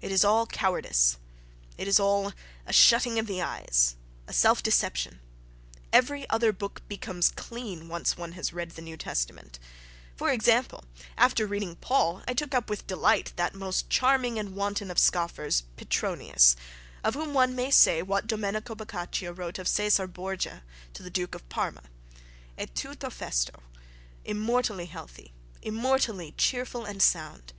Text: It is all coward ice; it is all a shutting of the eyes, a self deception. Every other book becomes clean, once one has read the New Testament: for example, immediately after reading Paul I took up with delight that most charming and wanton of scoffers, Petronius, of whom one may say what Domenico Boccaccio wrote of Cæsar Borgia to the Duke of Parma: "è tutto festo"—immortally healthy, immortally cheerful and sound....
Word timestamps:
It 0.00 0.10
is 0.10 0.24
all 0.24 0.46
coward 0.46 0.86
ice; 0.86 1.18
it 1.76 1.86
is 1.86 2.00
all 2.00 2.32
a 2.66 2.72
shutting 2.72 3.18
of 3.18 3.26
the 3.26 3.42
eyes, 3.42 3.94
a 4.26 4.32
self 4.32 4.62
deception. 4.62 5.20
Every 5.92 6.26
other 6.30 6.50
book 6.50 6.80
becomes 6.88 7.28
clean, 7.28 7.86
once 7.86 8.16
one 8.16 8.32
has 8.32 8.54
read 8.54 8.70
the 8.70 8.80
New 8.80 8.96
Testament: 8.96 9.58
for 10.16 10.30
example, 10.32 10.78
immediately 11.08 11.14
after 11.18 11.46
reading 11.46 11.76
Paul 11.76 12.22
I 12.26 12.32
took 12.32 12.54
up 12.54 12.70
with 12.70 12.86
delight 12.86 13.34
that 13.36 13.54
most 13.54 13.90
charming 13.90 14.38
and 14.38 14.54
wanton 14.56 14.90
of 14.90 14.98
scoffers, 14.98 15.64
Petronius, 15.76 16.56
of 17.04 17.12
whom 17.12 17.34
one 17.34 17.54
may 17.54 17.70
say 17.70 18.00
what 18.00 18.26
Domenico 18.26 18.74
Boccaccio 18.74 19.30
wrote 19.34 19.58
of 19.58 19.66
Cæsar 19.66 20.10
Borgia 20.10 20.62
to 20.94 21.02
the 21.02 21.10
Duke 21.10 21.34
of 21.34 21.46
Parma: 21.50 21.82
"è 22.58 22.66
tutto 22.72 23.10
festo"—immortally 23.10 24.86
healthy, 24.86 25.34
immortally 25.60 26.32
cheerful 26.38 26.86
and 26.86 27.02
sound.... 27.02 27.52